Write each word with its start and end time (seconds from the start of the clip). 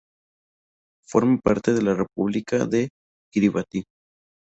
Forma 1.05 1.37
parte 1.43 1.73
de 1.75 1.83
la 1.83 1.93
república 1.93 2.65
de 2.65 2.89
Kiribati. 3.31 3.83